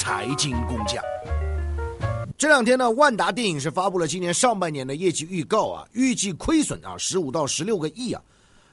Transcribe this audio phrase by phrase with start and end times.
[0.00, 1.04] 财经工匠。
[2.38, 8.22] 这两天呢，万达电影是发布了今年上半年的业绩预告啊，预计亏损啊十五到十六个亿啊。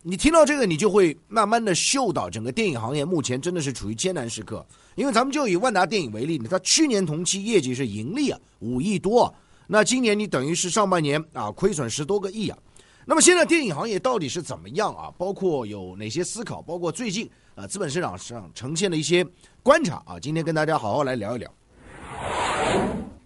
[0.04, 4.66] 你听到这个，你就会慢慢的嗅到整个电影行业目前真的是处于艰难时刻。
[4.96, 9.34] 因为咱们就以万达电影为例，它去年同期业绩是盈利啊五亿多，
[9.68, 12.58] 那今年你等于是上半年啊亏损十多个亿啊。
[13.06, 15.12] 那么现在电影行业到底是怎么样啊？
[15.18, 16.62] 包括有哪些思考？
[16.62, 19.26] 包括最近啊资本市场上呈现的一些
[19.64, 21.52] 观察啊，今天跟大家好好来聊一聊。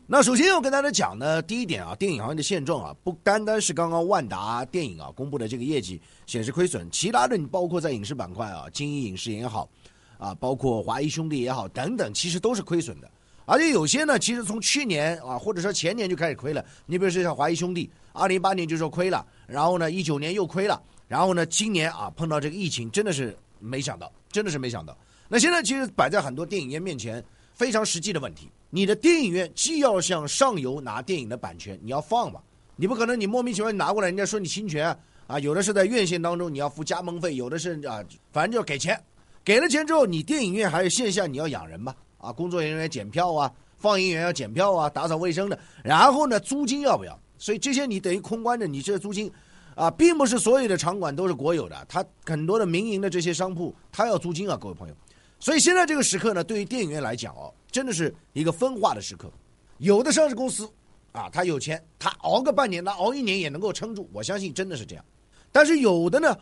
[0.07, 9.69] 那首先要跟大家讲呢，第一点啊，电影行业的现状啊，不单单是刚刚万达电影啊公布的这个业绩显示亏损，其他的你包括在影视板块啊，金鹰影视也好，
[10.17, 13.11] 啊，包括华谊兄弟也好等等，其实都是亏损的。
[13.45, 16.63] 而且有些呢，其实从去年啊，或者说前年就开始亏了。
[16.85, 24.97] 你比如说像华谊兄弟，二零一八年就说亏了，然后呢，一九年又亏了，然后呢，今年啊碰到这个疫情，真的是没想到，真的是没想到。
[25.29, 28.49] 那现在其实摆在很多电影院面前非常实际的问题。
[28.69, 32.41] 你的电影院既要向上游拿电影的版权，你要放嘛？
[32.75, 35.39] 你不可能你莫名其妙拿过来，人家说你侵权啊！
[35.39, 39.01] 有的是在院线当中你要付加盟费，有的是啊，反正就要给钱。
[39.43, 41.95] 给了钱之后，你电影院还有线下你要养人嘛？
[42.17, 45.59] 啊，工作人员检票啊，放映员要检票啊，打扫卫生的。
[45.83, 47.17] 然后呢，租金要不要？
[47.37, 49.31] 所以这些你等于空关着，你这租金
[49.75, 54.95] 啊，并不是所有的场馆都是国有的，它很多的民营的这些商铺，它要租金啊，各位朋友。
[55.39, 57.53] 所以现在这个时刻呢，对于电影院来讲哦。
[57.71, 59.31] 真的是一个分化的时刻，
[59.77, 60.69] 有的上市公司，
[61.13, 65.05] 啊，他有钱，他熬个半年，他熬一年也能够撑住，我相信真的是这样。
[65.53, 66.37] 但是有的呢，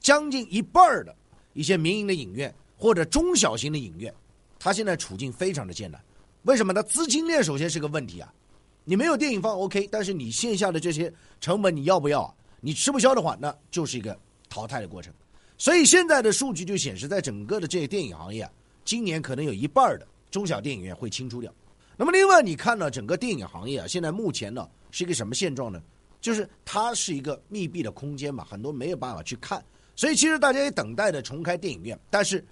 [0.00, 1.14] 将近一半的
[1.52, 4.12] 一些民营的影院或者中小型的影院，
[4.58, 6.02] 他现在处境非常的艰难。
[6.42, 6.72] 为什么？
[6.72, 6.82] 呢？
[6.82, 8.34] 资金链首先是个问题啊。
[8.82, 12.34] 你没有电影放 OK，但是你线下的这些成本你要不要啊？
[12.62, 14.18] 你吃不消的话，那就是一个
[14.48, 15.12] 淘汰的过程。
[15.58, 18.50] 所以现在的数据就显示，在整个的这些电影行业啊，
[18.86, 20.08] 今年可能有一半的。
[20.30, 21.52] 中小电影院会清出掉，
[21.94, 25.78] 那么另外你看到整个电影行业啊，现在目前呢是一个什么现状呢？
[26.22, 29.62] 就是它是一个密闭的空间嘛，很多没有办法去看，
[29.94, 32.42] 所以其实大家也等待着重开电影院，但是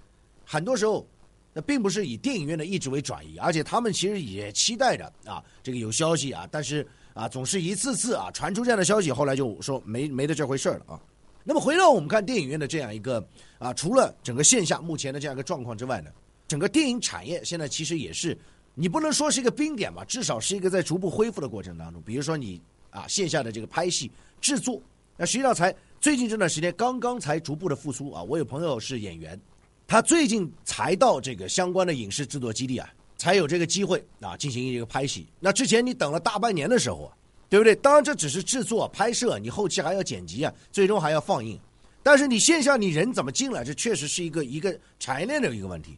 [0.45, 1.09] 很多时候
[1.53, 10.99] 那并不是以电影院的意志为转移，而且他们其实也期待着啊，这个有消息啊，但是啊总是一次次啊传出这样的消息，后来就说没没的这回事了啊。
[11.43, 13.25] 那么回到我们看电影院的这样一个
[13.57, 16.11] 啊，除了整个线下目前的这样一个状况之外呢？
[16.47, 18.37] 整个电影产业现在其实也是，
[18.75, 22.01] 你不能说是一个冰点吧，至少是一个在逐步恢复的过程当中。
[22.03, 24.81] 比如说你啊线下的这个拍戏制作，
[25.17, 28.21] 那实际上才最近这段时间刚刚才逐步的复苏啊。
[28.21, 29.39] 我有朋友是演员，
[29.87, 32.87] 他最近才到这个相关的影视制作基地啊，
[33.21, 35.27] 才有这个机会啊进行一个拍戏。
[35.39, 37.13] 那之前你等了大半年的时候啊，
[37.47, 37.75] 对不对？
[37.75, 41.59] 当然这只是制作拍摄，你后期还要剪辑啊，最终还要放映。
[42.01, 43.63] 但是你线下你人怎么进来？
[43.63, 45.95] 这确实是一个一个产业链的一个问题。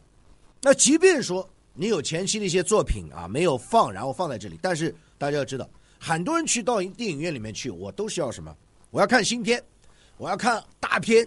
[0.60, 5.66] 那即便说你有前期的一些作品啊没有放，然后放在这里，但是大家要知道，
[5.98, 8.54] 很多人去到电影院里面去，我都是要什么？
[8.90, 9.64] 我要看新片，
[10.18, 11.26] 我要看大片，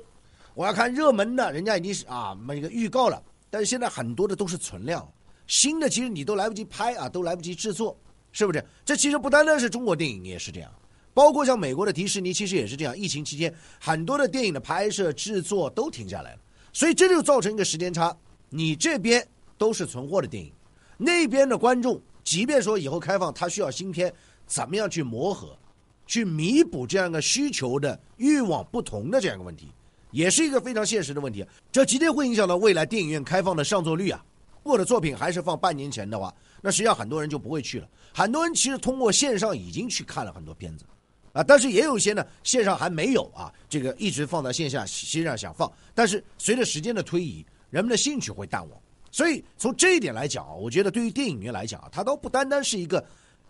[0.54, 3.20] 我要看热门的，人家已经是啊那个预告了。
[3.50, 5.08] 但是现在很多的都是存量，
[5.48, 7.98] 新的其实你都来不及拍啊，都来不及制作，
[8.32, 8.64] 是不是？
[8.86, 10.72] 这其实不单单是中国电影也是这样，
[11.14, 12.98] 包括像美国的迪士尼其实也是这样。
[12.98, 16.40] 疫情期间，很多的电影的拍摄制作都停下来了，
[16.74, 18.16] 所以这就造成一个时间差。
[18.50, 19.26] 你这边
[19.58, 20.52] 都是存货的电影，
[20.98, 24.14] 那边的观众，即便说以后开放，他需要新片，
[24.46, 25.58] 怎么样去磨合，
[26.06, 29.72] 去弥补这样一个需求的欲望不同的这样一个问题，
[30.12, 31.46] 也是一个非常现实的问题。
[31.72, 34.24] 这直接会影响到未来电影院开放的上座率啊。
[34.68, 37.88] 我的作品还是放半年前的话，那实际上很多人就不会去了。
[38.14, 40.86] 很多人其实通过线上已经去看了很多片子，
[41.34, 47.46] 啊，但是也有一些呢，线上还没有啊，这个一直放在线下，实际上想放，但是随着时间的推移。
[47.70, 53.06] 人们的兴趣会淡忘，所以从这一点来讲啊，我觉得对于电影院来讲啊，它都不单单是一个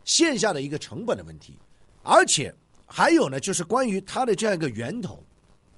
[0.05, 1.53] 线下的一个成本的问题，
[2.01, 2.51] 而且
[2.87, 5.23] 还有呢，就是关于它的这样一个源头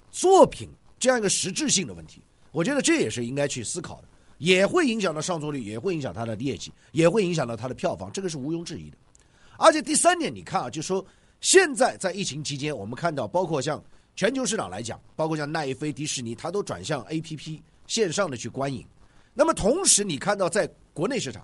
[0.09, 2.23] 作品这样一个实质性的问题。
[2.51, 4.07] 我觉得这也是应该去思考的，
[4.39, 8.97] 也会影响到上座率，也会影响它的业绩，也会影响到它的票房，这个是毋庸置疑的。
[9.57, 11.05] 而且第三点，你看啊，就说
[11.39, 13.79] 现在在疫情期间，我们看到包括像
[14.15, 17.61] 全球市场来讲，包括像奈飞、迪士尼，它都转向 A P P。
[17.87, 18.85] 线上的去观影，
[19.33, 21.43] 那么同时你看到在国内市场，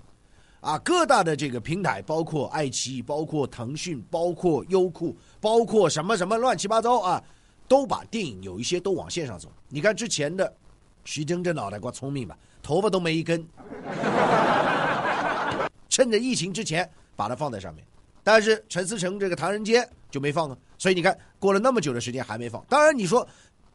[0.59, 7.23] 啊各大的这个平台，包括爱奇艺、包括腾讯、包括优酷、包括什么什么乱七八糟啊，
[7.67, 9.51] 都把电影有一些都往线上走。
[9.69, 10.55] 你看之前的
[11.03, 13.45] 徐峥这脑袋瓜聪明吧，头发都没一根，
[15.87, 17.85] 趁着疫情之前把它放在上面，
[18.23, 22.65] 但是陈思诚这个唐人街就没放啊，所以你看过了那么久的时间还没放。
[22.67, 23.27] 当然你说。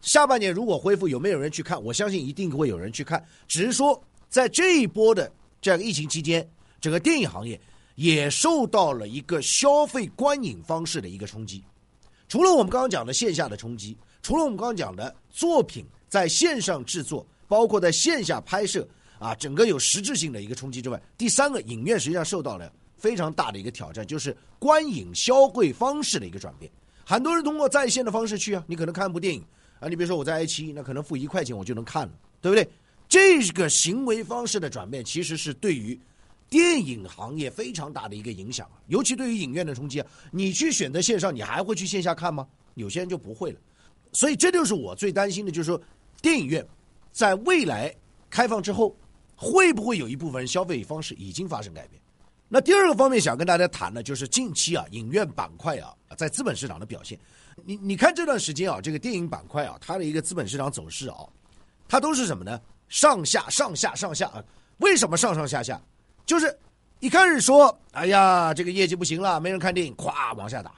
[0.02, 1.78] 下半年如果恢复，有没有人去看？
[1.84, 3.22] 我相信一定会有人去看。
[3.46, 6.48] 只是说，在这一波的这样疫情期间，
[6.80, 7.60] 整个电影行业
[7.96, 11.62] 也受到了一个消费观影方式的一个冲击。
[12.28, 18.86] 除了我们刚刚讲的线下的冲击，除了我们刚刚讲的作品在线上制作，包括在线下拍摄
[19.18, 26.70] 啊，整个有实质性的一个冲击之外，第三个，影院实际上受到了非常大的一个挑战，就是观影消费方式的一个转变。
[27.04, 29.44] 很多人通过在线的方式去啊，你可能看部电影
[29.80, 32.68] 啊，你比如说我在爱奇艺，那可能付一块钱我就能看了，对不对？
[33.08, 35.98] 这个行为方式的转变，其实是对于
[36.48, 40.06] 电影行业非常大的一个影响啊，尤其对于影院的冲击啊。
[40.30, 42.46] 你去选择线上，你还会去线下看吗？
[42.74, 43.58] 有些人就不会了。
[44.12, 45.82] 所以这就是我最担心的，就是说
[46.22, 46.64] 电影院
[47.12, 47.94] 在未来
[48.28, 48.96] 开放之后，
[49.36, 52.00] 会不会有一部分消费方式已经发生改变？
[52.48, 57.18] 那第二个方面想跟大家谈的，就是近期啊，影院板块啊，在资本市场的表现。
[57.64, 61.16] 你你看这段时间啊，这个电影板块啊，它的一个资本市场走势啊，
[61.88, 62.60] 它都是什么呢？
[62.88, 64.42] 上下上下上下啊！
[64.78, 65.80] 为什么上上下下？
[66.26, 66.58] 就是
[66.98, 70.72] 一开始说，哎呀，这个业绩不行了，没人看电影，咵往下打。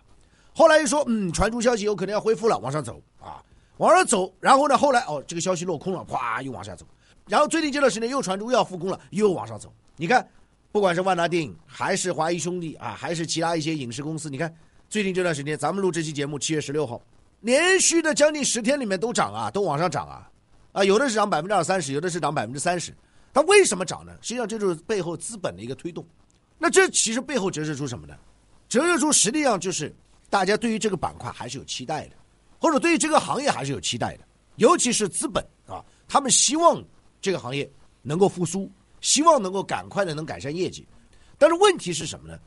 [0.55, 3.43] 后来又说，嗯，传出消息有可能要恢复了，往上走啊，
[3.83, 4.33] 往上走。
[4.39, 6.87] 然后呢，后来哦，这个消息落空了，咵又往下走。
[7.27, 9.73] 然后最近这段时间又传出又要复工了，又往上走。
[9.97, 10.27] 你看，
[10.71, 14.55] 不管是万达电影，还是华谊兄弟啊，还是其他一些影视公司，你看
[14.89, 17.03] 最近这段时间，咱们录这期节目七月十六号，
[17.41, 20.31] 连续的将近十天里面都涨啊，都往上涨啊。
[20.73, 22.95] 啊，有的是涨百分之二三十，有的是涨百分之三十，
[23.35, 24.13] 它为什么涨呢？
[24.23, 26.07] 实际上这就是背后资本的一个推动。
[26.57, 28.15] 那这其实背后折射出什么呢？
[28.69, 29.95] 折射出实际上就是
[30.31, 32.17] 大家对于这个板块还是有期待的，
[32.63, 34.25] 或者对于这个行业还是有期待的。
[34.57, 36.83] 尤其是资本啊，他们希望
[37.21, 37.69] 这个行业
[38.01, 38.71] 能够复苏，
[39.01, 40.87] 希望能够赶快的能改善业绩。
[41.37, 42.39] 但是问题是什么呢？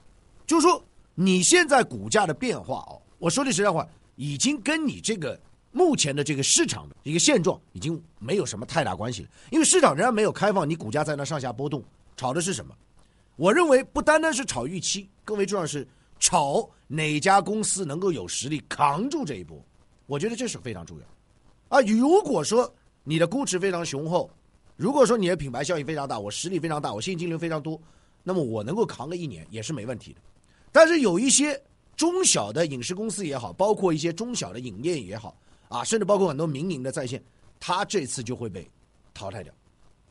[0.47, 0.81] 就是说
[1.13, 3.85] 你现在股价的变化哦，我说句实在话，
[4.15, 5.37] 已经跟你这个。
[5.77, 11.83] 目前的这个市场的一个现状已经没有什么太大关系了，因为市场仍然没有开放，你股价在那上下波动，
[12.15, 12.73] 炒的是什么？
[13.35, 15.85] 我认为不单单是炒预期，更为重要是
[16.17, 19.61] 炒哪家公司能够有实力扛住这一波。
[20.05, 21.05] 我觉得这是非常重要。
[21.69, 22.71] 啊，如果说
[23.03, 24.29] 你的估值非常雄厚，
[24.75, 27.79] 如果说你的品牌效应非常大，我实力非常大，我现金流非常多，
[28.23, 30.19] 那么我能够扛个一年也是没问题的。
[30.71, 31.61] 但是有一些
[31.95, 35.37] 中小的影视公司也好，包括一些中小的影业也好。
[35.67, 37.21] 啊，甚至包括很多民营的在线，
[37.59, 38.69] 它这次就会被
[39.15, 39.51] 淘汰掉。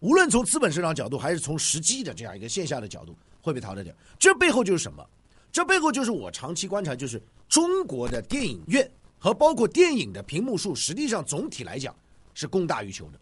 [0.00, 3.94] 无论从资本市场角度，还是从实际的这样一个线下的角度，会被淘汰掉。
[4.18, 5.06] 这背后就是什么？
[5.52, 8.90] 这背后就是我长期观察，就是中国的电影院
[9.24, 11.96] 和包括电影的屏幕数，实际上总体来讲
[12.34, 13.18] 是供大于求的。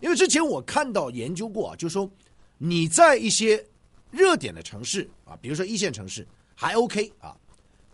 [0.00, 2.10] 因为之前我看到研究过啊，就说
[2.56, 3.64] 你在一些
[4.10, 6.26] 热点的城市啊，比如说一线城市
[6.56, 7.36] 还 OK 啊，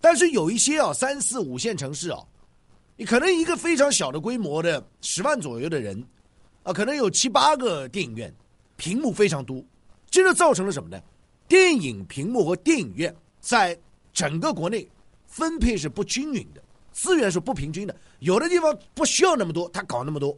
[0.00, 2.18] 但是有一些啊三四五线城市啊。
[2.96, 6.02] 你可能一个非常小的规模的十万左右的人，
[6.62, 8.34] 啊，可能有七八个电影院，
[8.78, 9.62] 屏幕非常多，
[10.08, 10.98] 这就造成了什么呢？
[11.46, 13.78] 电影屏幕和电影院在
[14.14, 14.88] 整个国内
[15.26, 16.62] 分配是不均匀的，
[16.94, 17.94] 资源是不平均的。
[18.20, 20.34] 有的地方不需要那么多，他搞那么多；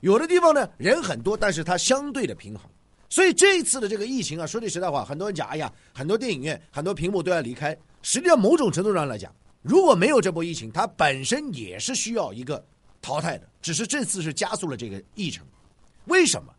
[0.00, 2.68] 有的地方呢人很多，但是它相对的平衡。
[3.08, 7.76] 所以这一次的这个疫情啊，说句实在话，很多人讲，哎呀，很多电影院、很多屏幕都要离开。
[8.00, 9.32] 实际上，某种程度上来讲。
[9.60, 12.64] 如果没有这波疫情，它本身也是需要一个
[13.00, 15.46] 淘汰的，只是这次是加速了这个议程。
[16.06, 16.52] 为什么？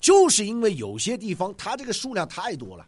[0.00, 2.84] 就是因为有些地方它这个数量太多了，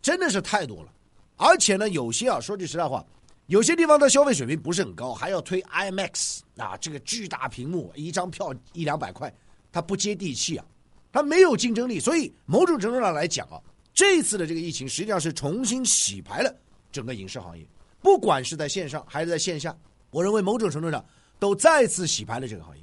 [0.00, 0.88] 真的是太多了。
[1.36, 3.04] 而且呢，有些啊，说句实在话，
[3.46, 9.32] 有些地方的消费水平不是很高，还要推 IMAX 啊，这个巨大屏幕，一张票一两百块，
[9.70, 10.64] 它不接地气啊，
[11.12, 12.00] 它没有竞争力。
[12.00, 13.60] 所以某种程度上来讲啊，
[13.92, 16.54] 这次的这个疫情实际上是重新洗牌了
[16.90, 17.66] 整个影视行业。
[18.00, 19.76] 不管是在线上还是在线下，
[20.10, 21.04] 我认为某种程度上
[21.38, 22.82] 都再次洗牌了这个行业。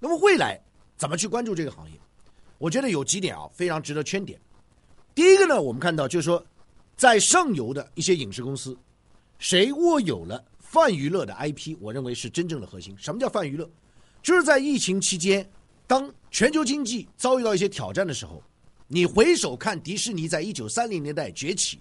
[0.00, 0.58] 那么未来
[0.96, 2.00] 怎么去关注这个行业？
[2.56, 4.40] 我觉得有几点啊，非常值得圈点。
[5.14, 6.42] 第一个呢，我们看到就是说，
[6.96, 8.76] 在上游的一些影视公司，
[9.44, 12.96] 谁握有了泛娱乐的 IP，我认为是真正的核心。
[12.98, 13.68] 什么叫泛娱乐？
[14.22, 15.46] 就是在疫情期间，
[15.86, 18.42] 当全球经济遭遇到一些挑战的时候，
[18.88, 21.78] 你回首看迪士尼在一九三零年代崛起。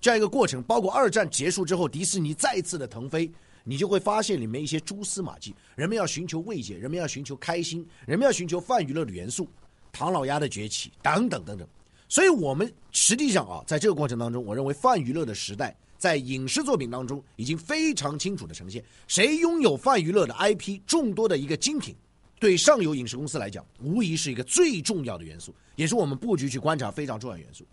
[0.00, 3.30] 这样一个过程，包括二战结束之后，迪士尼再次的腾飞，
[3.62, 5.54] 你就会发现里面一些蛛丝马迹。
[5.76, 9.48] 人们要寻求慰藉，人们要寻求开心，人们要寻求泛娱乐的元素，
[9.92, 11.64] 唐老鸭的崛起等等等等。
[12.08, 18.84] 所以，我们实际上啊，在这个过程当中，我认为泛娱乐的时代在影视作品当中已经非常清楚的呈现。
[19.08, 21.96] 谁拥有泛娱乐的 IP 众多的一个精品，
[22.38, 27.64] 对上游影视公司来讲，无疑是一个最重要的元素，也是我们布局去观察非常重要元素。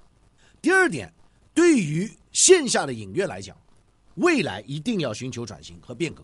[0.62, 1.14] 第二点。
[1.54, 3.54] 对于线下的影院来讲，
[4.16, 6.24] 未来一定要寻求转型和变革。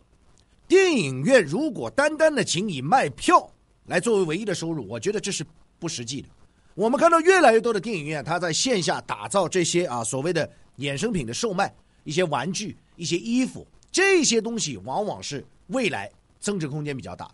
[0.70, 3.52] 电影院如果单单的仅以卖票
[3.88, 5.46] 来作为唯一的收入，我觉得这是
[5.80, 6.30] 不实际的。
[6.76, 11.76] 我们看到越来越多的电影院，它在线下打造这些啊所谓的衍生品的售卖，
[12.08, 16.10] 一些玩具、一些衣服，这些东西往往是未来
[16.40, 17.30] 增值空间比较大，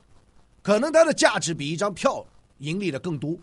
[0.63, 2.25] 可能它的价值比一张票
[2.57, 3.37] 盈利的更多。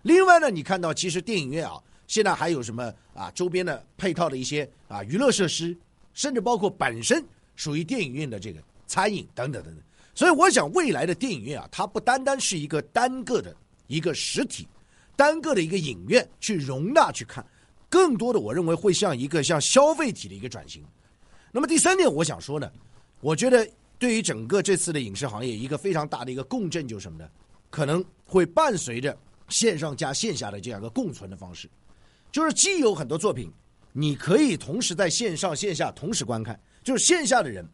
[0.00, 1.74] 另外呢，你看到其实电影院啊，
[2.06, 5.76] 现在还有什么啊周边的配套的一些啊娱乐设施，
[6.14, 7.22] 甚至包括本身
[7.54, 9.82] 属于电影院的这个餐饮等等等等。
[10.14, 13.54] 所以我想，未来的电影院啊，它不单单是一个单个的
[13.88, 14.66] 一个实体，
[15.16, 17.44] 单个的一个影院去容纳去看，
[17.92, 20.82] 更多的我认为会像一个像消费体的一个转型。
[21.52, 22.72] 那么第三点，我想说呢，
[23.20, 23.68] 我觉得
[23.98, 27.28] 对于整个这次的影视行业，一个非常大的一个共振就是什么呢？
[27.68, 29.14] 可能会伴随着。
[29.48, 31.68] 线上加线下的这样一个共存的方式，
[32.30, 33.52] 就是既有很多作品，
[33.92, 36.58] 你可以同时在线上线下同时观看。
[36.82, 37.68] 就是线下的人，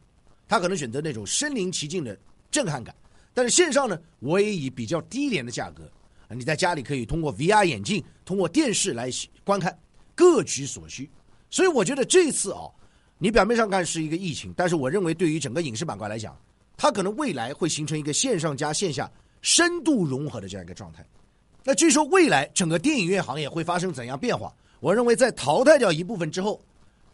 [0.48, 2.18] 他可能选择那种身临其境的
[2.50, 2.92] 震撼感，
[3.32, 5.88] 但是线上呢，我也以比较低廉的价格，
[6.30, 9.08] 你在家里可以通过 VR 眼镜、通过电视来
[9.44, 9.78] 观看，
[10.18, 11.08] 各取所需。
[11.48, 12.62] 所以我觉得这次啊，
[13.18, 16.36] 你表面上看是一个疫情，但是我认为对于整个影视板块来讲，
[16.76, 19.08] 它可能未来会形成一个线上加线下
[19.42, 21.06] 深度融合的这样一个状态。
[21.62, 24.52] 那据说未来整个电影院行业会发生怎样变化？
[24.80, 26.60] 我认为在淘汰掉一部分之后，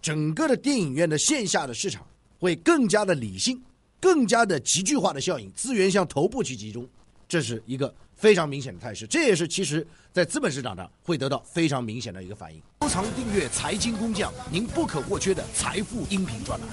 [0.00, 2.06] 整个的电影院的线下的市场
[2.38, 3.62] 会更加的理性，
[4.00, 6.88] 更加的集聚化的效应，资源向头部去集中，
[7.28, 9.06] 这是一个非常明显的态势。
[9.06, 12.62] 这也是其实在资本市场上会得到非常明显的一个反应。
[12.82, 16.68] 收藏订阅财经工匠，您不可或缺的财富音频专栏。